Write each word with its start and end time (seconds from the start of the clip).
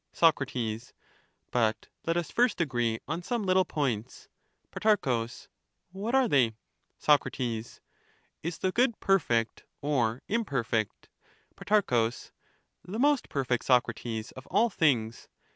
Soc, 0.13 0.41
But, 1.51 1.87
let 2.07 2.17
us 2.17 2.31
first 2.31 2.59
agree 2.59 2.99
on 3.07 3.21
some 3.21 3.43
little 3.45 3.65
points. 3.65 4.29
Pro, 4.71 5.27
What 5.91 6.15
are 6.15 6.27
they? 6.27 6.55
Soc, 6.97 7.27
Is 7.39 7.79
the 8.41 8.71
good 8.73 8.99
perfect 8.99 9.63
or 9.79 10.23
imperfect? 10.27 11.07
Pro. 11.55 12.09
The 12.09 12.97
most 12.99 13.29
perfect, 13.29 13.63
Socrates, 13.63 14.31
of 14.31 14.47
all 14.47 14.71
things. 14.71 15.27